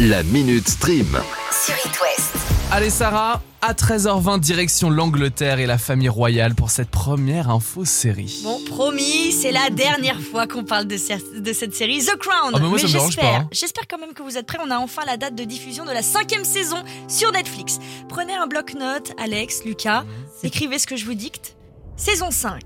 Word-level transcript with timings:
La 0.00 0.22
Minute 0.22 0.68
Stream. 0.68 1.06
sur 1.64 1.74
It 1.74 2.00
West. 2.00 2.32
Allez 2.72 2.90
Sarah, 2.90 3.42
à 3.60 3.72
13h20 3.74 4.40
direction 4.40 4.88
l'Angleterre 4.90 5.58
et 5.58 5.66
la 5.66 5.76
famille 5.78 6.08
royale 6.08 6.54
pour 6.54 6.70
cette 6.70 6.88
première 6.90 7.50
info 7.50 7.84
série. 7.84 8.40
Bon, 8.44 8.58
promis, 8.66 9.32
c'est 9.32 9.52
la 9.52 9.68
dernière 9.70 10.18
fois 10.20 10.46
qu'on 10.46 10.64
parle 10.64 10.86
de, 10.86 10.96
cer- 10.96 11.40
de 11.40 11.52
cette 11.52 11.74
série 11.74 12.02
The 12.04 12.16
Crown. 12.16 12.52
Ah, 12.54 12.58
mais 12.60 12.68
moi, 12.68 12.78
ça 12.78 12.86
me 12.86 12.92
dérange 12.92 13.12
j'espère, 13.12 13.30
pas, 13.30 13.36
hein. 13.38 13.48
j'espère 13.52 13.84
quand 13.88 13.98
même 13.98 14.14
que 14.14 14.22
vous 14.22 14.36
êtes 14.38 14.46
prêts. 14.46 14.58
On 14.64 14.70
a 14.70 14.78
enfin 14.78 15.02
la 15.06 15.16
date 15.16 15.34
de 15.34 15.44
diffusion 15.44 15.84
de 15.84 15.92
la 15.92 16.02
cinquième 16.02 16.44
saison 16.44 16.82
sur 17.08 17.32
Netflix. 17.32 17.78
Prenez 18.08 18.34
un 18.34 18.46
bloc-notes, 18.46 19.12
Alex, 19.22 19.64
Lucas, 19.64 20.04
écrivez 20.42 20.78
ce 20.78 20.86
que 20.86 20.96
je 20.96 21.04
vous 21.04 21.14
dicte. 21.14 21.56
Saison 21.96 22.30
5, 22.30 22.62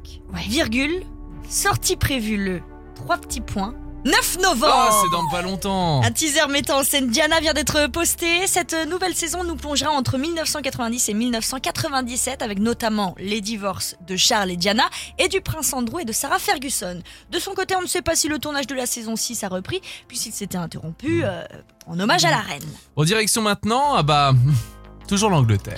virgule, 0.48 1.02
sortie 1.48 1.96
prévue 1.96 2.36
le, 2.36 2.60
trois 2.94 3.16
petits 3.16 3.40
points, 3.40 3.74
9 4.05 4.39
novembre. 4.43 4.66
Ah, 4.68 5.00
c'est 5.02 5.11
dans 5.11 5.27
pas 5.29 5.41
longtemps. 5.41 6.02
Un 6.02 6.11
teaser 6.11 6.46
mettant 6.50 6.80
en 6.80 6.84
scène 6.84 7.09
Diana 7.09 7.41
vient 7.41 7.54
d'être 7.54 7.86
posté. 7.86 8.46
Cette 8.46 8.76
nouvelle 8.89 9.14
saison 9.14 9.45
nous 9.45 9.57
plongera 9.57 9.90
entre 9.90 10.18
1990 10.18 11.08
et 11.08 11.14
1997 11.14 12.43
avec 12.43 12.59
notamment 12.59 13.14
les 13.18 13.40
divorces 13.40 13.96
de 14.07 14.17
Charles 14.17 14.50
et 14.50 14.57
Diana 14.57 14.85
et 15.18 15.29
du 15.29 15.40
prince 15.40 15.72
Andrew 15.72 16.00
et 16.00 16.04
de 16.04 16.12
Sarah 16.12 16.39
Ferguson. 16.39 17.00
De 17.31 17.39
son 17.39 17.54
côté, 17.54 17.75
on 17.76 17.82
ne 17.82 17.86
sait 17.86 18.03
pas 18.03 18.14
si 18.14 18.29
le 18.29 18.39
tournage 18.39 18.67
de 18.67 18.75
la 18.75 18.85
saison 18.85 19.17
6 19.17 19.43
a 19.45 19.48
repris 19.48 19.81
puisqu'il 20.07 20.32
s'était 20.32 20.59
interrompu 20.59 21.25
euh, 21.25 21.43
en 21.86 21.98
hommage 21.98 22.26
à 22.26 22.31
la 22.31 22.40
reine. 22.40 22.62
En 22.96 23.04
direction 23.04 23.40
maintenant, 23.40 23.95
ah 23.95 24.03
bah... 24.03 24.34
Toujours 25.08 25.31
l'Angleterre. 25.31 25.76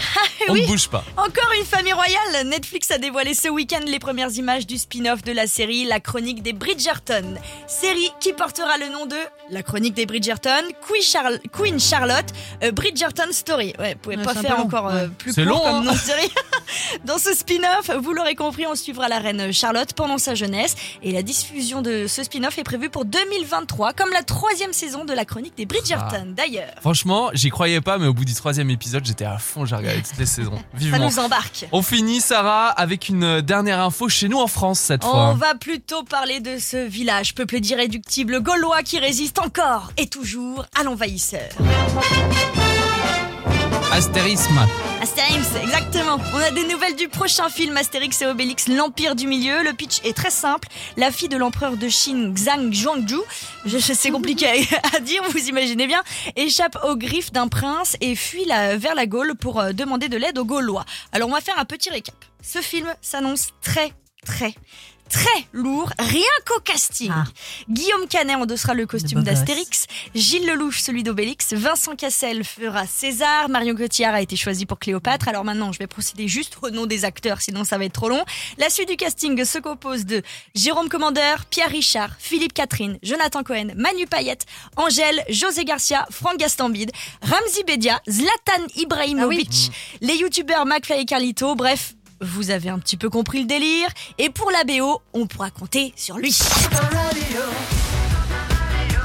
On 0.48 0.52
oui. 0.52 0.62
ne 0.62 0.66
bouge 0.68 0.88
pas. 0.88 1.02
Encore 1.16 1.50
une 1.58 1.64
famille 1.66 1.92
royale 1.92 2.46
Netflix 2.46 2.90
a 2.92 2.98
dévoilé 2.98 3.34
ce 3.34 3.48
week-end 3.48 3.80
les 3.86 3.98
premières 3.98 4.30
images 4.32 4.66
du 4.66 4.78
spin-off 4.78 5.22
de 5.22 5.32
la 5.32 5.46
série 5.48 5.84
La 5.84 5.98
Chronique 5.98 6.42
des 6.42 6.52
Bridgerton. 6.52 7.34
Série 7.66 8.10
qui 8.20 8.32
portera 8.32 8.78
le 8.78 8.88
nom 8.92 9.06
de 9.06 9.16
La 9.50 9.62
Chronique 9.64 9.94
des 9.94 10.06
Bridgerton, 10.06 10.62
Queen, 10.86 11.02
Charl- 11.02 11.40
Queen 11.52 11.80
Charlotte, 11.80 12.26
euh, 12.62 12.70
Bridgerton 12.70 13.32
Story. 13.32 13.74
Ouais, 13.78 13.94
vous 13.94 13.98
pouvez 14.00 14.16
Ouais, 14.16 14.22
pas 14.24 14.34
faire 14.34 14.60
encore 14.60 14.86
euh, 14.88 15.04
ouais. 15.06 15.10
plus 15.18 15.32
C'est 15.32 15.42
court 15.44 15.52
long, 15.54 15.60
comme 15.60 15.74
hein. 15.74 15.82
nom 15.82 15.92
de 15.92 15.98
série. 15.98 16.30
Dans 17.04 17.18
ce 17.18 17.34
spin-off, 17.34 17.90
vous 18.00 18.12
l'aurez 18.12 18.34
compris, 18.36 18.66
on 18.66 18.74
suivra 18.76 19.08
la 19.08 19.18
reine 19.18 19.52
Charlotte 19.52 19.92
pendant 19.94 20.18
sa 20.18 20.34
jeunesse 20.34 20.74
et 21.02 21.10
la 21.12 21.22
diffusion 21.22 21.82
de 21.82 22.06
ce 22.06 22.22
spin-off 22.22 22.58
est 22.58 22.64
prévue 22.64 22.90
pour 22.90 23.04
2023, 23.04 23.92
comme 23.92 24.10
la 24.12 24.22
troisième 24.22 24.72
saison 24.72 25.04
de 25.04 25.12
La 25.12 25.24
Chronique 25.24 25.56
des 25.56 25.66
Bridgerton. 25.66 26.34
D'ailleurs, 26.36 26.70
Franchement, 26.80 27.30
j'y 27.34 27.50
croyais 27.50 27.80
pas, 27.80 27.98
mais 27.98 28.06
au 28.06 28.14
bout 28.14 28.24
du 28.24 28.34
troisième 28.34 28.70
épisode, 28.70 29.04
j'étais 29.18 29.30
à 29.30 29.38
fond, 29.38 29.64
j'ai 29.64 29.76
regardé 29.76 30.02
toutes 30.02 30.18
les 30.18 30.26
saisons. 30.26 30.56
ça 30.56 30.62
Vivement. 30.74 31.06
nous 31.08 31.18
embarque. 31.18 31.66
On 31.72 31.80
finit, 31.82 32.20
Sarah, 32.20 32.68
avec 32.68 33.08
une 33.08 33.40
dernière 33.40 33.80
info 33.80 34.08
chez 34.08 34.28
nous 34.28 34.38
en 34.38 34.46
France 34.46 34.78
cette 34.78 35.04
On 35.04 35.10
fois. 35.10 35.34
va 35.34 35.54
plutôt 35.54 36.02
parler 36.02 36.40
de 36.40 36.58
ce 36.58 36.76
village 36.86 37.34
peuplé 37.34 37.60
d'irréductibles 37.60 38.42
gaulois 38.42 38.82
qui 38.82 38.98
résiste 38.98 39.38
encore 39.38 39.90
et 39.96 40.06
toujours 40.08 40.66
à 40.78 40.82
l'envahisseur. 40.82 41.48
Astérisme. 43.92 44.58
Astérix, 45.00 45.54
exactement. 45.62 46.18
On 46.34 46.38
a 46.38 46.50
des 46.50 46.64
nouvelles 46.66 46.96
du 46.96 47.08
prochain 47.08 47.48
film 47.48 47.76
Astérix 47.76 48.20
et 48.20 48.26
Obélix, 48.26 48.68
l'Empire 48.68 49.14
du 49.14 49.26
Milieu. 49.26 49.62
Le 49.62 49.72
pitch 49.72 50.00
est 50.04 50.14
très 50.14 50.30
simple. 50.30 50.68
La 50.96 51.10
fille 51.10 51.28
de 51.28 51.36
l'empereur 51.36 51.76
de 51.76 51.88
Chine, 51.88 52.36
Zhang 52.36 52.72
Zhuangju, 52.72 53.16
c'est 53.66 54.10
compliqué 54.10 54.46
à- 54.94 55.00
dire, 55.00 55.22
vous 55.30 55.48
imaginez 55.48 55.86
bien, 55.86 56.02
échappe 56.36 56.76
aux 56.84 56.96
griffes 56.96 57.32
d'un 57.32 57.48
prince 57.48 57.96
et 58.00 58.14
fuit 58.16 58.44
vers 58.76 58.94
la 58.94 59.06
Gaule 59.06 59.34
pour 59.34 59.60
euh, 59.60 59.72
demander 59.72 60.08
de 60.08 60.16
l'aide 60.18 60.38
aux 60.38 60.44
Gaulois. 60.44 60.84
Alors 61.12 61.28
on 61.28 61.32
va 61.32 61.40
faire 61.40 61.58
un 61.58 61.64
petit 61.64 61.88
récap. 61.90 62.14
Ce 62.42 62.60
film 62.60 62.86
s'annonce 63.00 63.48
très, 63.62 63.92
très, 64.26 64.54
très 65.08 65.46
lourd, 65.52 65.90
rien 65.98 66.20
qu'au 66.46 66.60
casting. 66.60 67.12
Ah. 67.14 67.24
Guillaume 67.70 68.08
Canet 68.08 68.36
endossera 68.36 68.74
le 68.74 68.86
costume 68.86 69.22
d'Astérix, 69.22 69.86
Gilles 70.14 70.46
Lelouch 70.46 70.80
celui 70.80 71.04
d'Obélix, 71.04 71.52
Vincent 71.52 71.94
Cassel 71.94 72.44
fera 72.44 72.86
César, 72.86 73.48
Marion 73.48 73.76
Cotillard 73.76 74.14
a 74.14 74.20
été 74.20 74.36
choisi 74.36 74.66
pour 74.66 74.78
Cléopâtre. 74.78 75.28
Alors 75.28 75.44
maintenant, 75.44 75.72
je 75.72 75.78
vais 75.78 75.86
procéder 75.86 76.26
juste 76.28 76.58
au 76.60 76.70
nom 76.70 76.86
des 76.86 77.04
acteurs, 77.04 77.40
sinon 77.40 77.64
ça 77.64 77.78
va 77.78 77.84
être 77.84 77.92
trop 77.92 78.08
long. 78.08 78.24
La 78.58 78.68
suite 78.68 78.88
du 78.88 78.96
casting 78.96 79.44
se 79.44 79.58
compose 79.58 80.04
de 80.04 80.22
Jérôme 80.54 80.88
Commandeur, 80.88 81.46
Pierre 81.46 81.70
Richard, 81.70 82.10
Philippe 82.18 82.52
Catherine, 82.52 82.98
Jonathan 83.02 83.44
Cohen, 83.44 83.68
Manu 83.76 84.06
Payette, 84.06 84.44
Angèle, 84.76 85.24
José 85.28 85.64
Garcia, 85.64 86.06
Franck 86.10 86.38
Gastambide, 86.38 86.90
Ramzi 87.22 87.62
Bedia, 87.64 88.00
Zlatan 88.10 88.66
Ibrahimovic, 88.74 89.70
les 90.00 90.16
youtubeurs 90.16 90.66
McFly 90.66 91.02
et 91.02 91.04
Carlito, 91.04 91.54
bref. 91.54 91.95
Vous 92.20 92.50
avez 92.50 92.68
un 92.68 92.78
petit 92.78 92.96
peu 92.96 93.10
compris 93.10 93.40
le 93.40 93.46
délire. 93.46 93.88
Et 94.18 94.30
pour 94.30 94.50
la 94.50 94.64
BO, 94.64 95.02
on 95.12 95.26
pourra 95.26 95.50
compter 95.50 95.92
sur 95.96 96.18
lui. 96.18 96.36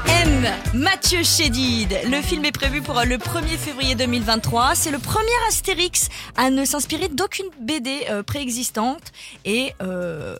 M. 0.08 0.46
Mathieu 0.74 1.22
Chédid. 1.22 1.96
Le 2.08 2.22
film 2.22 2.44
est 2.44 2.52
prévu 2.52 2.82
pour 2.82 3.00
le 3.04 3.16
1er 3.16 3.58
février 3.58 3.94
2023. 3.94 4.74
C'est 4.74 4.90
le 4.90 4.98
premier 4.98 5.28
Astérix 5.48 6.08
à 6.36 6.50
ne 6.50 6.64
s'inspirer 6.64 7.08
d'aucune 7.08 7.46
BD 7.60 8.06
euh, 8.10 8.22
préexistante. 8.22 9.12
Et 9.44 9.72
euh, 9.82 10.36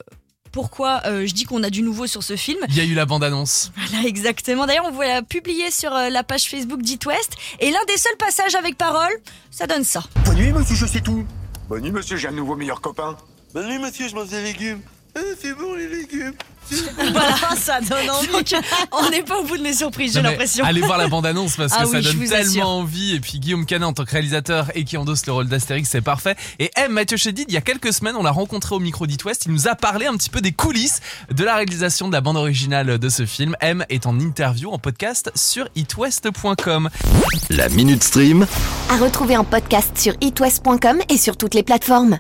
pourquoi 0.53 1.01
euh, 1.07 1.27
je 1.27 1.33
dis 1.33 1.45
qu'on 1.45 1.63
a 1.63 1.71
du 1.71 1.83
nouveau 1.83 2.07
sur 2.07 2.23
ce 2.23 2.37
film 2.37 2.59
Il 2.69 2.77
y 2.77 2.81
a 2.81 2.85
eu 2.85 2.95
la 2.95 3.07
bande-annonce. 3.07 3.73
Voilà, 3.75 4.07
exactement. 4.07 4.67
D'ailleurs, 4.67 4.85
on 4.87 4.93
voit 4.93 5.23
publier 5.23 5.71
sur 5.71 5.95
euh, 5.95 6.11
la 6.11 6.23
page 6.23 6.45
Facebook 6.45 6.83
d'It 6.83 7.05
West. 7.07 7.33
Et 7.59 7.71
l'un 7.71 7.85
des 7.89 7.97
seuls 7.97 8.17
passages 8.19 8.55
avec 8.55 8.77
parole, 8.77 9.13
ça 9.51 9.67
donne 9.67 9.83
ça. 9.83 10.05
Bonne 10.27 10.37
nuit, 10.37 10.53
monsieur, 10.53 10.77
je 10.77 10.87
sais 10.87 11.01
tout. 11.01 11.25
Bonne 11.69 11.83
nuit, 11.83 11.93
monsieur, 11.93 12.17
j'ai 12.17 12.29
un 12.29 12.33
nouveau 12.33 12.57
meilleur 12.57 12.81
copain. 12.81 13.17
Bonne 13.55 13.69
nuit, 13.69 13.79
monsieur, 13.79 14.09
je 14.09 14.15
mange 14.15 14.29
des 14.29 14.43
légumes. 14.43 14.81
Ah, 15.15 15.21
c'est 15.41 15.53
bon, 15.55 15.75
les 15.75 15.89
légumes. 15.89 16.33
Voilà, 16.97 17.37
ça 17.57 17.81
donne 17.81 18.09
envie. 18.09 18.29
Donc, 18.29 18.55
on 18.93 19.11
n'est 19.11 19.23
pas 19.23 19.39
au 19.41 19.45
bout 19.45 19.59
de 19.59 19.63
mes 19.63 19.75
surprises, 19.75 20.15
j'ai 20.15 20.23
l'impression. 20.23 20.65
Allez 20.65 20.81
voir 20.81 20.97
la 20.97 21.09
bande-annonce 21.09 21.57
parce 21.57 21.73
que 21.73 21.79
Ah 21.81 21.85
ça 21.85 21.91
oui, 21.91 22.03
je 22.03 22.13
donne 22.13 22.29
tellement 22.29 22.41
assure. 22.41 22.69
envie. 22.69 23.15
Et 23.17 23.21
puis 23.21 23.41
Guillaume 23.41 23.67
Canet 23.67 23.89
en 23.89 23.93
tant 23.93 24.05
que 24.07 24.13
réalisateur 24.13 24.71
et 24.75 24.85
qui 24.85 24.97
endosse 24.97 25.27
le 25.27 25.33
rôle 25.33 25.49
d'Astérix, 25.49 25.91
c'est 25.91 26.01
parfait. 26.01 26.35
Et 26.61 26.71
M. 26.77 26.93
Mathieu 26.93 27.19
Chédid, 27.19 27.45
il 27.49 27.53
y 27.53 27.59
a 27.59 27.61
quelques 27.61 27.93
semaines, 27.93 28.15
on 28.17 28.23
l'a 28.23 28.31
rencontré 28.31 28.75
au 28.75 28.79
micro 28.79 29.07
d'It 29.07 29.23
West. 29.25 29.43
Il 29.47 29.53
nous 29.53 29.69
a 29.69 29.75
parlé 29.75 30.07
un 30.07 30.17
petit 30.17 30.31
peu 30.31 30.41
des 30.41 30.53
coulisses 30.53 31.01
de 31.31 31.45
la 31.45 31.57
réalisation 31.57 32.09
de 32.09 32.13
la 32.15 32.23
bande 32.23 32.39
originale 32.39 32.97
de 32.99 33.09
ce 33.11 33.27
film. 33.27 33.55
M 33.61 33.85
est 33.91 34.07
en 34.07 34.19
interview, 34.19 34.71
en 34.71 34.79
podcast 34.79 35.31
sur 35.35 35.69
itwest.com. 35.75 36.89
La 37.51 37.69
Minute 37.69 38.03
Stream. 38.05 38.47
À 38.89 38.97
retrouver 38.97 39.37
en 39.37 39.45
podcast 39.45 39.99
sur 39.99 40.15
itwest.com 40.23 41.01
et 41.11 41.19
sur 41.19 41.37
toutes 41.37 41.55
les 41.55 41.65
plateformes. 41.65 42.19